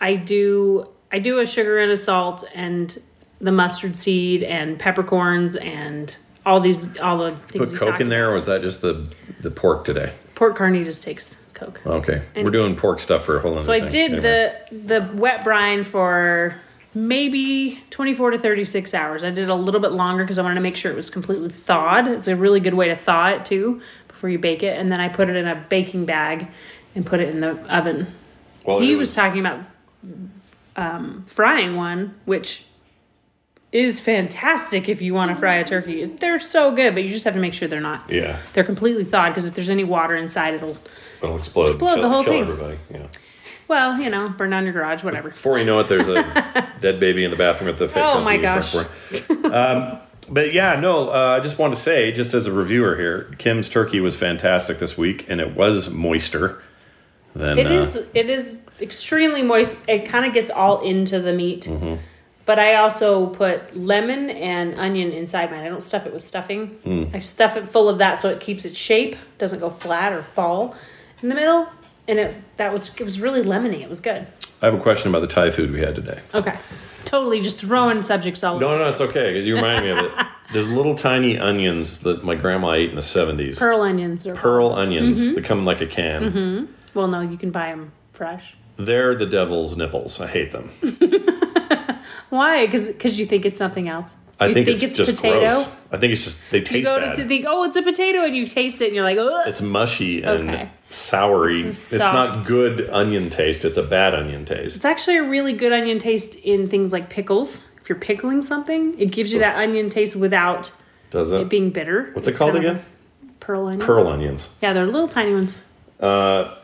[0.00, 3.00] I do I do a sugar and a salt and
[3.40, 7.70] the mustard seed and peppercorns and all these all the things.
[7.70, 10.12] Put Coke talked in there, or was that just the the pork today?
[10.34, 11.80] Pork carnitas takes Coke.
[11.84, 12.22] Okay.
[12.34, 15.84] And- We're doing pork stuff for a whole So I did the the wet brine
[15.84, 16.56] for
[16.94, 19.22] maybe 24 to 36 hours.
[19.22, 21.48] I did a little bit longer because I wanted to make sure it was completely
[21.48, 22.08] thawed.
[22.08, 24.76] It's a really good way to thaw it too before you bake it.
[24.76, 26.48] And then I put it in a baking bag
[26.94, 28.12] and put it in the oven.
[28.66, 29.60] Well, he was, talking about
[30.76, 32.64] um, frying one, which
[33.72, 36.04] is fantastic if you want to fry a turkey.
[36.04, 38.10] They're so good, but you just have to make sure they're not.
[38.10, 38.38] Yeah.
[38.52, 40.76] They're completely thawed because if there's any water inside, it'll
[41.22, 41.66] It'll explode.
[41.66, 42.42] Explode kill, the whole kill thing.
[42.42, 42.78] everybody.
[42.90, 43.06] Yeah.
[43.68, 45.30] well, you know, burn down your garage, whatever.
[45.30, 48.36] Before you know it, there's a dead baby in the bathroom at the Oh, my
[48.38, 48.74] gosh.
[48.74, 53.34] Um, but yeah, no, uh, I just want to say, just as a reviewer here,
[53.38, 56.62] Kim's turkey was fantastic this week, and it was moister
[57.34, 57.96] than It uh, is.
[58.14, 59.76] It is extremely moist.
[59.88, 61.66] It kind of gets all into the meat.
[61.66, 62.02] Mm-hmm.
[62.46, 65.60] But I also put lemon and onion inside mine.
[65.60, 66.66] I don't stuff it with stuffing.
[66.84, 67.04] Hmm.
[67.14, 70.22] I stuff it full of that so it keeps its shape, doesn't go flat or
[70.22, 70.74] fall
[71.22, 71.68] in the middle.
[72.08, 73.82] And it that was it was really lemony.
[73.82, 74.26] It was good.
[74.62, 76.20] I have a question about the Thai food we had today.
[76.34, 76.58] Okay.
[77.04, 78.78] Totally just throwing subjects all No, over.
[78.84, 80.12] no, it's okay because you remind me of it.
[80.52, 83.58] There's little tiny onions that my grandma ate in the 70s.
[83.58, 85.34] Pearl onions are Pearl onions Mm-hmm.
[85.36, 86.68] that come in like a can.
[86.94, 88.56] Well, no, you can buy them fresh.
[88.76, 90.20] They're the devil's nipples.
[90.20, 90.70] I hate them.
[92.30, 92.66] Why?
[92.66, 94.14] Because you think it's something else.
[94.38, 95.40] I you think, it's, just potato.
[95.40, 95.68] gross.
[95.92, 96.72] I think it's just they taste.
[96.78, 97.14] You go bad.
[97.16, 99.46] to think, oh, it's a potato, and you taste it, and you're like, Ugh.
[99.46, 100.70] it's mushy and Okay.
[100.90, 101.60] soury.
[101.60, 103.66] It's It's, not good onion taste.
[103.66, 104.76] It's a bad onion taste.
[104.76, 107.60] It's actually a really good onion taste in things like pickles.
[107.82, 110.70] If you're pickling something, it gives you that onion taste without
[111.10, 111.48] Does it it?
[111.50, 112.08] being bitter.
[112.14, 112.80] What's It's it called again?
[113.40, 113.80] Pearl onion.
[113.86, 114.54] Pearl onions.
[114.62, 115.58] Yeah, they're little tiny ones.
[115.98, 116.54] Uh,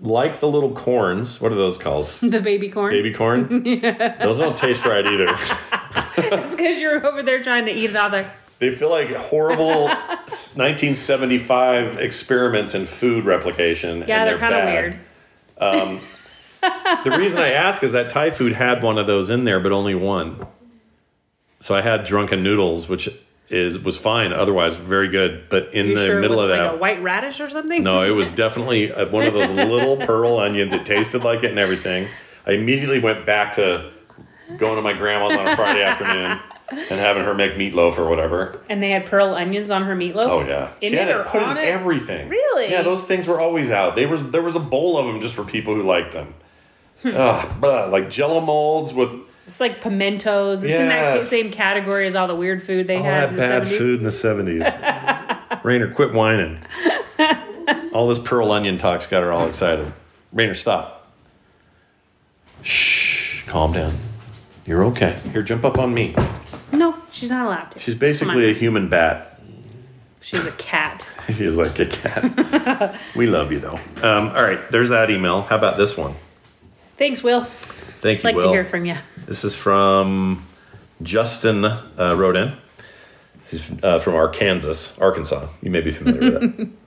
[0.00, 1.40] Like the little corns.
[1.40, 2.10] What are those called?
[2.20, 2.92] The baby corn.
[2.92, 3.64] Baby corn?
[3.82, 4.24] Yeah.
[4.24, 5.36] Those don't taste right either.
[6.20, 8.26] It's because you're over there trying to eat it all the.
[8.58, 14.02] They feel like horrible 1975 experiments in food replication.
[14.06, 14.74] Yeah, and they're, kind of bad.
[14.74, 14.98] weird.
[15.58, 16.00] Um,
[17.04, 19.70] the reason I ask is that Thai food had one of those in there, but
[19.70, 20.44] only one.
[21.60, 23.08] So I had drunken noodles, which
[23.50, 25.48] is was fine, otherwise very good.
[25.48, 27.48] But in You the sure middle it of was that, like a white radish or
[27.48, 27.82] something?
[27.82, 30.72] no, it was definitely uh, one of those little pearl onions.
[30.72, 32.08] It tasted like it and everything.
[32.46, 33.90] I immediately went back to
[34.58, 38.60] going to my grandma's on a Friday afternoon and having her make meatloaf or whatever.
[38.70, 40.24] And they had pearl onions on her meatloaf.
[40.24, 41.68] Oh yeah, In she had it put on in it?
[41.68, 42.28] everything.
[42.28, 42.70] Really?
[42.70, 43.96] Yeah, those things were always out.
[43.96, 46.34] They was there was a bowl of them just for people who liked them.
[47.02, 47.12] Hmm.
[47.14, 49.10] Ugh, blah, like Jello molds with
[49.48, 50.62] It's like pimentos.
[50.62, 53.36] It's in that same category as all the weird food they all had that in
[53.36, 53.78] the bad 70s.
[53.78, 54.66] food in the seventies.
[55.64, 56.58] Rainer, quit whining.
[57.94, 59.90] all this pearl onion talk's got her all excited.
[60.34, 61.10] Rainer, stop.
[62.62, 63.96] Shh, calm down.
[64.66, 65.18] You're okay.
[65.32, 66.14] Here, jump up on me.
[66.70, 67.78] No, she's not allowed to.
[67.78, 69.40] She's basically a human bat.
[70.20, 71.06] She's a cat.
[71.28, 72.98] She's like a cat.
[73.16, 73.78] we love you though.
[74.02, 75.42] Um, all right, there's that email.
[75.42, 76.14] How about this one?
[76.98, 77.46] Thanks, Will.
[78.00, 78.44] Thank you, like Will.
[78.44, 78.96] to hear from you.
[79.28, 80.44] This is from
[81.02, 82.54] Justin uh, wrote in.
[83.50, 85.48] He's uh, from Arkansas, Arkansas.
[85.62, 86.68] You may be familiar with that.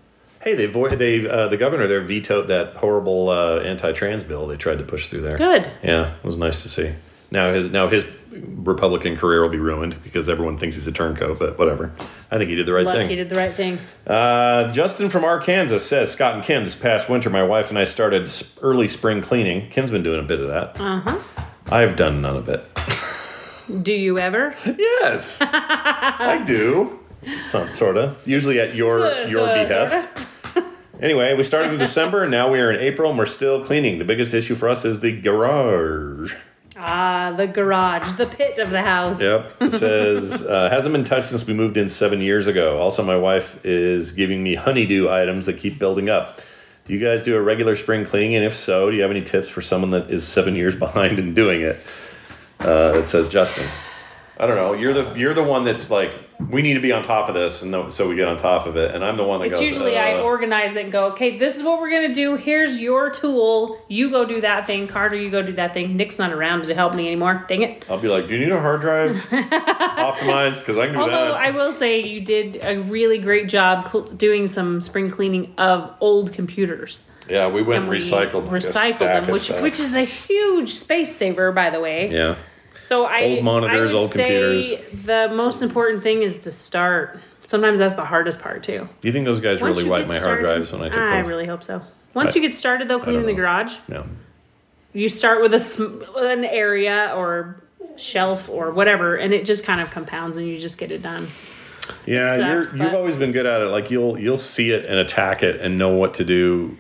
[0.44, 4.58] Hey, they vo- they uh, the governor there vetoed that horrible uh, anti-trans bill they
[4.58, 5.38] tried to push through there.
[5.38, 5.70] Good.
[5.84, 6.94] Yeah, it was nice to see.
[7.30, 11.38] Now his now his Republican career will be ruined because everyone thinks he's a turncoat.
[11.38, 11.94] But whatever.
[12.32, 13.08] I think he did the right Luck thing.
[13.10, 13.78] he did the right thing.
[14.08, 16.64] Uh, Justin from Arkansas says Scott and Kim.
[16.64, 18.28] This past winter, my wife and I started
[18.64, 19.70] early spring cleaning.
[19.70, 20.80] Kim's been doing a bit of that.
[20.80, 21.20] Uh Uh-huh.
[21.20, 21.44] huh.
[21.72, 22.66] I've done none of it.
[23.84, 24.54] Do you ever?
[24.78, 27.00] Yes, I do.
[27.42, 28.28] Some sort of.
[28.28, 30.10] Usually at your your behest.
[31.00, 33.98] Anyway, we started in December, and now we are in April, and we're still cleaning.
[33.98, 36.36] The biggest issue for us is the garage.
[36.78, 39.22] Ah, the garage, the pit of the house.
[39.22, 39.56] Yep.
[39.62, 42.78] It says uh, hasn't been touched since we moved in seven years ago.
[42.80, 46.42] Also, my wife is giving me honey-do items that keep building up.
[46.92, 48.36] Do you guys do a regular spring cleaning?
[48.36, 51.20] And if so, do you have any tips for someone that is seven years behind
[51.20, 51.80] in doing it?
[52.60, 53.66] Uh, it says Justin.
[54.42, 54.74] I don't know.
[54.74, 56.12] You're the you're the one that's like
[56.50, 58.66] we need to be on top of this, and th- so we get on top
[58.66, 58.96] of it.
[58.96, 59.70] And I'm the one that It's goes.
[59.70, 62.36] usually I uh, organize it and go, okay, this is what we're gonna do.
[62.38, 63.78] Here's your tool.
[63.88, 64.88] You go do that thing.
[64.88, 65.96] Carter, you go do that thing.
[65.96, 67.46] Nick's not around to help me anymore.
[67.48, 67.86] Dang it.
[67.88, 70.60] I'll be like, do you need a hard drive optimized?
[70.62, 71.34] Because I can do Although that.
[71.36, 75.94] I will say you did a really great job cl- doing some spring cleaning of
[76.00, 77.04] old computers.
[77.30, 78.12] yeah, we went And and recycled
[78.46, 82.10] like a recycled stack them, which which is a huge space saver, by the way.
[82.12, 82.36] yeah.
[82.92, 85.06] So I Old monitors, I would old say computers.
[85.06, 87.22] The most important thing is to start.
[87.48, 88.86] Sometimes that's the hardest part too.
[89.00, 91.00] Do you think those guys Once really you wiped my hard drives when I took
[91.00, 91.30] I those?
[91.30, 91.82] really hope so.
[92.14, 94.04] Once I- you get started though, cleaning the garage, No.
[94.92, 97.64] you start with a sm- an area or
[97.96, 101.30] shelf or whatever, and it just kind of compounds, and you just get it done.
[102.06, 103.68] Yeah, It you're, sucks, you've always been good at it.
[103.70, 106.76] Like you'll you'll see it and attack it and know what to do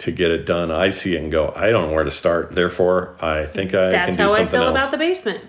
[0.00, 0.70] to get it done.
[0.70, 2.52] I see it and go, I don't know where to start.
[2.52, 4.36] Therefore, I think I That's can do something else.
[4.36, 4.78] That's how I feel else.
[4.78, 5.44] about the basement.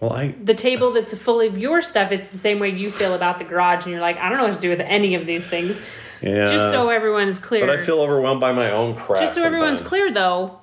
[0.00, 3.12] well, I The table that's full of your stuff, it's the same way you feel
[3.14, 5.26] about the garage, and you're like, I don't know what to do with any of
[5.26, 5.78] these things.
[6.22, 6.46] yeah.
[6.46, 7.66] Just so everyone is clear.
[7.66, 9.20] but I feel overwhelmed by my own crap.
[9.20, 10.58] just so everyone's clear though,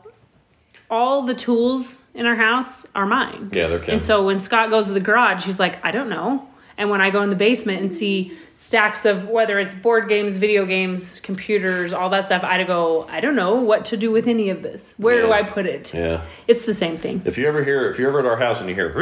[0.89, 3.51] all the tools in our house are mine.
[3.53, 3.93] Yeah, they're Kim.
[3.93, 6.48] And so when Scott goes to the garage, he's like, I don't know.
[6.79, 10.37] And when I go in the basement and see stacks of whether it's board games,
[10.37, 14.27] video games, computers, all that stuff, I go, I don't know what to do with
[14.27, 14.95] any of this.
[14.97, 15.93] Where do I put it?
[15.93, 16.23] Yeah.
[16.47, 17.21] It's the same thing.
[17.25, 18.93] If you ever hear, if you're ever at our house and you hear,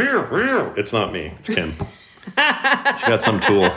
[0.76, 1.34] it's not me.
[1.38, 1.76] It's Kim.
[2.28, 3.70] She's got some tool.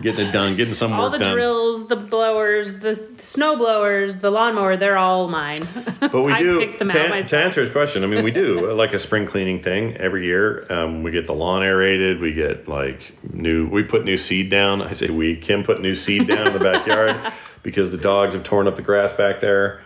[0.00, 1.22] Getting it done, getting some All work done.
[1.22, 5.66] All the drills, the blowers, the, snow blowers, the lawnmower, they're all mine.
[5.98, 8.04] But we I do them to, to answer his question.
[8.04, 10.70] I mean, we do like a spring cleaning thing every year.
[10.72, 12.20] Um, we get the lawn aerated.
[12.20, 13.68] We get like new.
[13.68, 14.82] We put new seed down.
[14.82, 15.36] I say we.
[15.36, 17.32] Kim put new seed down in the backyard
[17.64, 19.82] because the dogs have torn up the grass back there.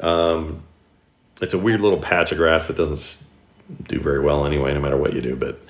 [0.00, 0.64] Um,
[1.40, 3.22] it's a weird little patch of grass that doesn't
[3.84, 5.36] do very well anyway, no matter what you do.
[5.36, 5.60] But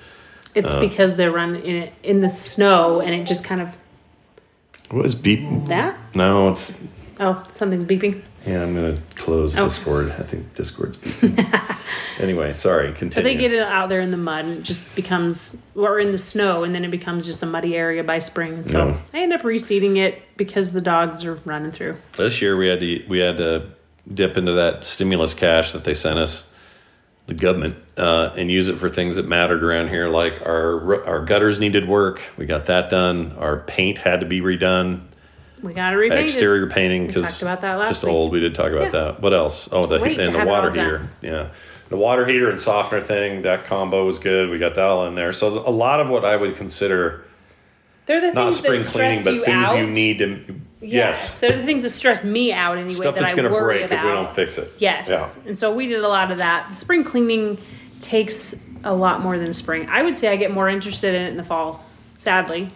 [0.55, 0.79] It's Uh.
[0.79, 3.77] because they're running in it in the snow and it just kind of
[4.89, 5.41] what is beep?
[5.67, 5.97] that.
[6.15, 6.81] No, it's
[7.19, 8.21] Oh, something's beeping.
[8.45, 8.61] yeah.
[8.63, 9.65] I'm gonna close Oh.
[9.65, 10.11] Discord.
[10.17, 11.77] I think Discord's beeping.
[12.19, 12.91] anyway, sorry.
[12.93, 13.15] Continue.
[13.15, 16.11] But they get it out there in the mud and it just becomes, or in
[16.11, 18.65] the snow, and then it becomes just a muddy area by spring.
[18.67, 18.97] So Yeah.
[19.13, 21.95] I end up reseeding it because the dogs are running through.
[22.17, 23.63] This year we had to we had to
[24.13, 26.43] dip into that stimulus cash that they sent us,
[27.27, 30.07] the government, uh, and use it for things that mattered around here.
[30.07, 33.33] Like our our gutters needed work, we got that done.
[33.37, 35.01] Our paint had to be redone,
[35.63, 38.13] We got to repaint exterior painting because talked about that last just week.
[38.13, 38.31] old.
[38.31, 39.05] We did talk about Yeah.
[39.05, 39.21] that.
[39.21, 39.67] What else?
[39.71, 41.07] Oh, the and the water heater.
[41.21, 41.47] Yeah,
[41.89, 43.41] the water heater and softener thing.
[43.41, 44.49] That combo was good.
[44.49, 45.31] We got that all in there.
[45.31, 47.25] So a lot of what I would consider
[48.05, 49.77] They're the not things spring that cleaning, but things out.
[49.79, 50.55] you need to.
[50.87, 51.37] Yes.
[51.37, 53.79] So the things that stress me out anyway Stuff that that's I going to worry
[53.79, 53.99] break about.
[53.99, 54.71] if we don't fix it.
[54.79, 55.07] Yes.
[55.09, 55.47] Yeah.
[55.47, 56.67] And so we did a lot of that.
[56.69, 57.57] The spring cleaning
[58.01, 59.89] takes a lot more than spring.
[59.89, 61.83] I would say I get more interested in it in the fall,
[62.17, 62.69] sadly.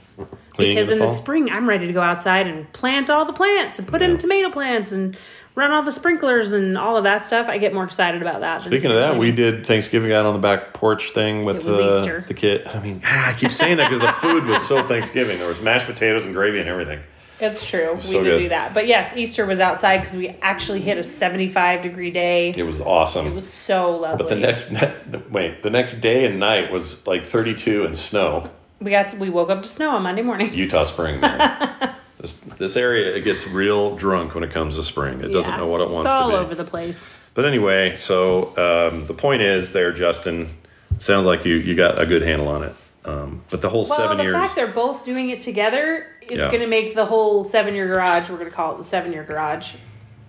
[0.52, 3.26] Cleaning because in in the the spring I'm ready to go outside and plant all
[3.26, 5.16] the plants and put in tomato plants and
[5.56, 7.48] run all the sprinklers and all of that stuff.
[7.48, 8.64] I get more excited about that.
[8.64, 12.22] Speaking of that, we did Thanksgiving out on the back porch thing with It uh,
[12.28, 12.66] the kid.
[12.68, 15.38] I mean, ah, I keep saying that because the food was so Thanksgiving.
[15.38, 17.00] There was mashed potatoes and gravy and everything.
[17.42, 17.94] It's true.
[17.96, 18.40] We so did good.
[18.40, 18.74] do that.
[18.74, 22.54] But yes, Easter was outside because we actually hit a 75 degree day.
[22.56, 23.28] It was awesome.
[23.28, 24.18] It was so lovely.
[24.18, 24.94] but the next ne-
[25.30, 28.50] wait, the next day and night was like 32 and snow.
[28.82, 30.54] we got to, we woke up to snow on Monday morning.
[30.66, 31.22] Utah spring.
[31.22, 31.96] Man.
[32.18, 35.22] this this area it gets real drunk when it comes to spring.
[35.22, 36.42] It doesn't know what it wants It's all to be.
[36.44, 37.10] over the place.
[37.36, 40.50] But anyway, so um, the point is, there, Justin.
[40.98, 42.76] Sounds like you you got a good handle on it.
[43.06, 44.34] Um, but the whole Well, seven the years.
[44.36, 46.48] fact they're both doing it together is Yeah.
[46.48, 48.30] going to make the whole seven year garage.
[48.30, 49.74] We're going to call it the seven year garage.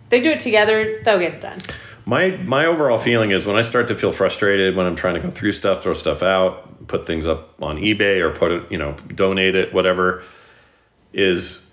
[0.09, 1.59] They do it together, they'll get it done.
[2.07, 5.21] My my overall feeling is when I start to feel frustrated when I'm trying to
[5.21, 8.79] go through stuff, throw stuff out, put things up on eBay or put it, you
[8.79, 10.23] know, donate it, whatever,
[11.13, 11.65] is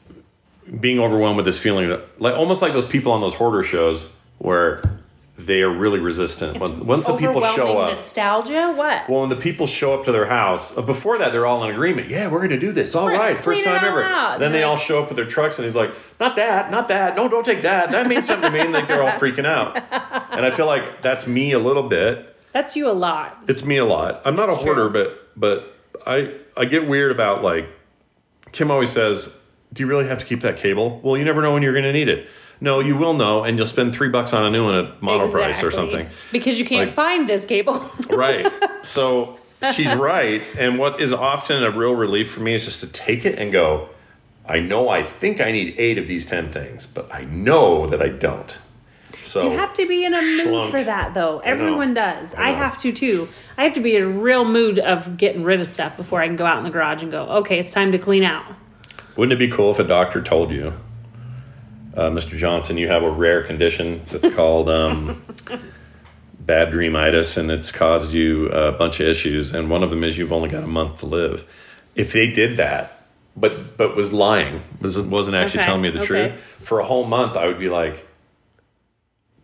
[0.80, 4.10] being overwhelmed with this feeling that like almost like those people on those hoarder shows
[4.40, 5.00] where
[5.38, 6.60] they are really resistant.
[6.60, 8.74] Once, once the people show up, Nostalgia?
[8.76, 9.08] What?
[9.08, 11.70] well, when the people show up to their house, uh, before that, they're all in
[11.70, 12.10] agreement.
[12.10, 12.96] Yeah, we're going to do this.
[12.96, 14.04] All We're right, first time ever.
[14.04, 14.40] out.
[14.40, 17.16] Then they all show up with their trucks, and he's like, "Not that, not that.
[17.16, 17.92] No, don't take that.
[17.92, 19.76] That means something to me." And like they're all freaking out.
[20.32, 22.36] And I feel like that's me a little bit.
[22.52, 23.38] That's you a lot.
[23.48, 24.22] It's me a lot.
[24.26, 25.06] I'm not a hoarder, true.
[25.36, 25.76] but but
[26.08, 27.70] I I get weird about like
[28.54, 29.34] Kim always says,
[29.74, 31.84] "Do you really have to keep that cable?" Well, you never know when you're going
[31.86, 32.28] to need it.
[32.60, 35.62] No, you will know, and you'll spend three bucks on a new one at Monoprice
[35.64, 36.08] or something.
[36.32, 37.88] Because you can't Like- find this cable.
[38.10, 38.52] right.
[38.84, 39.38] So
[39.76, 40.42] she's right.
[40.58, 43.52] And what is often a real relief for me is just to take it and
[43.52, 43.90] go,
[44.50, 48.02] I know I think I need eight of these 10 things, but I know that
[48.02, 48.56] I don't.
[49.22, 50.72] So You have to be in a mood Schlunk.
[50.72, 51.40] for that, though.
[51.40, 52.34] Everyone does.
[52.36, 52.58] I, know.
[52.58, 53.28] have to too.
[53.58, 56.28] I have to be in a real mood of getting rid of stuff before I
[56.28, 58.46] can go out in the garage and go, okay, it's time to clean out.
[59.18, 60.74] Wouldn't it be cool if a doctor told you,
[61.96, 62.38] uh, Mr.
[62.38, 65.24] Johnson, you have a rare condition that's called um,
[66.40, 70.18] bad dreamitis, and it's caused you a bunch of issues, and one of them is
[70.18, 71.44] you've only got a month to live.
[71.96, 76.00] If they did that, but but was lying, was wasn't actually Okay, telling me the
[76.00, 76.08] okay.
[76.08, 78.07] truth for a whole month, I would be like,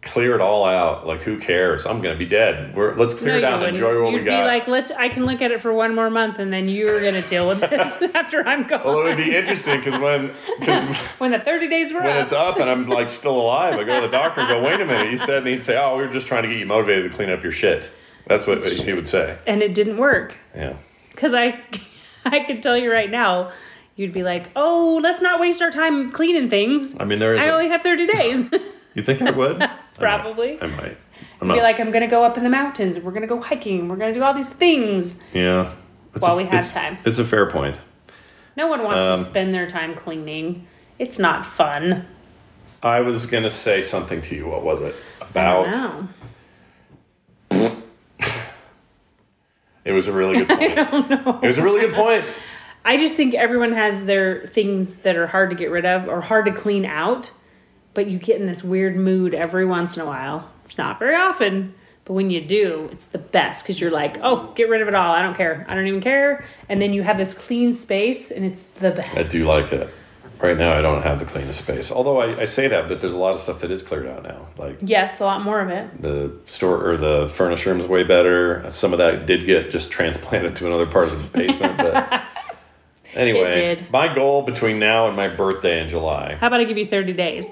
[0.06, 1.08] clear it all out.
[1.08, 1.86] Like, who cares?
[1.86, 2.76] I'm gonna be dead.
[2.76, 4.46] We're, let's clear No, it out and enjoy what You'd we be got.
[4.46, 4.92] like, let's.
[4.92, 7.62] I can look at it for one more month, and then you're gonna deal with
[7.62, 8.82] this after I'm gone.
[8.84, 12.24] well, it would be interesting because when because when the 30 days were when up.
[12.26, 14.80] it's up and I'm like still alive, I go to the doctor and go, wait
[14.82, 15.10] a minute.
[15.10, 17.16] He said, and he'd say, oh, we were just trying to get you motivated to
[17.16, 17.90] clean up your shit.
[18.28, 19.38] That's what he would say.
[19.48, 20.78] and it didn't work Yeah.
[21.12, 21.60] because I,
[22.26, 23.52] I could tell you right now,
[23.98, 26.94] you'd be like, oh, let's not waste our time cleaning things.
[27.00, 27.42] I mean, there is.
[27.42, 28.50] I a- only have 30 days.
[28.96, 29.62] you think I would?
[29.98, 30.22] I might.
[30.22, 30.62] Probably.
[30.62, 30.98] I might.
[31.42, 33.00] I'm be like, I'm gonna go up in the mountains.
[33.00, 33.88] We're gonna go hiking.
[33.88, 35.18] We're gonna do all these things.
[35.34, 35.74] yeah.
[36.16, 36.98] It's While a- we have it's- time.
[37.06, 37.80] It's a fair point.
[38.56, 40.68] No one wants Um, to spend their time cleaning.
[41.00, 42.06] It's not fun.
[42.84, 44.48] I was gonna say something to you.
[44.48, 45.66] What was it I about?
[45.74, 46.10] don't
[47.52, 47.70] know.
[49.86, 50.78] It was a really good point.
[51.44, 52.24] It was a really good point.
[52.86, 56.22] I just think everyone has their things that are hard to get rid of or
[56.22, 57.32] hard to clean out,
[57.94, 60.50] but you get in this weird mood every once in a while.
[60.64, 61.74] It's not very often,
[62.06, 64.96] But when you do, it's the best because you're like, oh, get rid of it
[64.96, 65.14] all.
[65.14, 65.66] I don't care.
[65.70, 66.46] I don't even care.
[66.70, 69.16] And then you have this clean space, and it's the best.
[69.16, 69.90] I do like it.
[70.42, 71.90] Right now, I don't have the cleanest space.
[71.90, 74.24] Although I, I say that, but there's a lot of stuff that is cleared out
[74.24, 74.48] now.
[74.58, 76.02] Like Yes, a lot more of it.
[76.02, 78.66] the store or the furnace room is way better.
[78.70, 81.78] Some of that did get just transplanted to another part of the basement.
[81.78, 82.24] But
[83.16, 83.92] anyway, It did.
[83.92, 87.14] my goal between now and my birthday in July, How about I give you 30
[87.14, 87.46] days?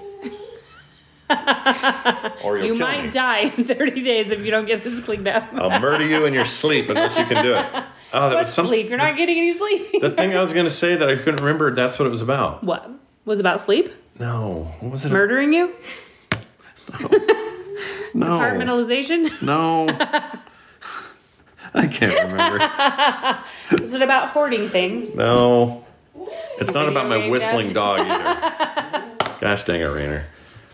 [2.43, 3.09] or you'll You might me.
[3.11, 5.47] die in 30 days if you don't get this cleaned up.
[5.53, 7.65] I'll murder you in your sleep unless you can do it.
[8.13, 8.89] Oh, that what was some, sleep?
[8.89, 10.01] You're not getting any sleep.
[10.01, 11.73] the thing I was going to say that I couldn't remember.
[11.73, 12.61] That's what it was about.
[12.61, 12.89] what?
[13.23, 13.89] Was it about sleep?
[14.19, 15.13] No, what was it?
[15.13, 15.73] Murdering you?
[18.13, 19.41] no, Compartmentalization?
[19.41, 19.87] no.
[21.73, 23.83] I can't remember.
[23.83, 25.13] Is it about hoarding things?
[25.15, 25.85] No,
[26.59, 29.05] it's not about my whistling dog either.
[29.39, 30.25] Gosh dang it, Rainer.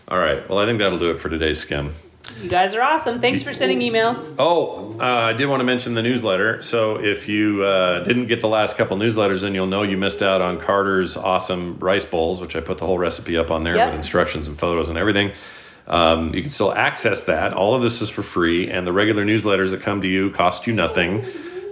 [0.07, 1.93] All right, well, I think that'll do it for today's skim.
[2.41, 3.21] You guys are awesome.
[3.21, 4.35] Thanks for sending emails.
[4.37, 6.61] Oh, uh, I did want to mention the newsletter.
[6.61, 10.21] So if you uh, didn't get the last couple newsletters, then you'll know you missed
[10.21, 13.75] out on Carter's awesome rice bowls, which I put the whole recipe up on there
[13.77, 13.89] Yep.
[13.89, 15.31] with instructions and photos and everything.
[15.87, 17.53] Um, you can still access that.
[17.53, 20.67] All of this is for free, and the regular newsletters that come to you cost
[20.67, 21.25] you nothing.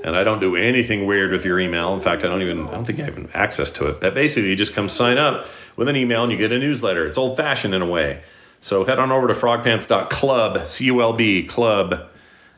[0.04, 1.94] And I don't do anything weird with your email.
[1.94, 4.00] In fact, I don't even I don't think I have access to it.
[4.00, 7.06] But basically, you just come sign up with an email and you get a newsletter.
[7.08, 8.22] It's old fashioned in a way.
[8.62, 12.08] So head on over to frogpants.club, C U L B, club,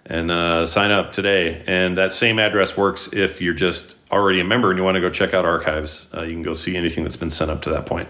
[0.09, 1.63] and uh, sign up today.
[1.67, 5.01] And that same address works if you're just already a member and you want to
[5.01, 6.07] go check out archives.
[6.13, 8.07] Uh, you can go see anything that's been sent up to that point.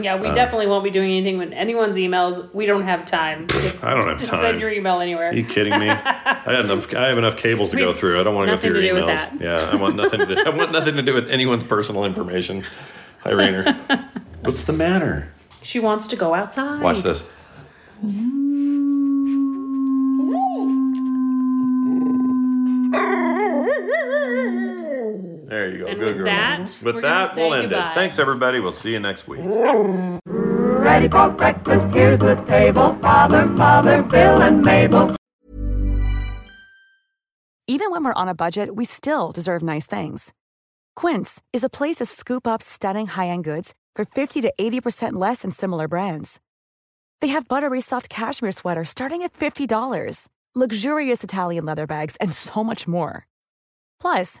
[0.00, 0.18] Yeah, Uh.
[0.22, 2.48] we definitely won't be doing anything with anyone's emails.
[2.54, 4.40] We don't have time to, I don't have to time.
[4.40, 5.30] send your email anywhere.
[5.30, 5.88] Are you kidding me?
[5.90, 6.94] I have enough.
[6.94, 8.20] I have enough cables to go We've through.
[8.20, 9.40] I don't want to go through your to do with emails.
[9.40, 10.20] Yeah, I want nothing.
[10.20, 12.64] To do, I want nothing to do with anyone's personal information.
[13.24, 13.72] Hi, Rainer.
[14.42, 15.32] What's the matter?
[15.62, 16.80] She wants to go outside.
[16.82, 17.24] Watch this.
[18.02, 18.41] There
[26.02, 26.26] Good with girl.
[26.26, 27.92] that, with we're that, say we'll end goodbye.
[27.92, 27.94] it.
[27.94, 28.58] Thanks, everybody.
[28.58, 29.40] We'll see you next week.
[29.44, 32.98] Ready for breakfast, here's the table.
[33.00, 35.14] Father, Mother, Bill, and Mabel.
[37.68, 40.32] Even when we're on a budget, we still deserve nice things.
[40.96, 45.42] Quince is a place to scoop up stunning high-end goods for 50 to 80% less
[45.42, 46.40] than similar brands.
[47.20, 50.26] They have buttery soft cashmere sweaters starting at $50,
[50.56, 53.28] luxurious Italian leather bags, and so much more.
[54.00, 54.40] Plus,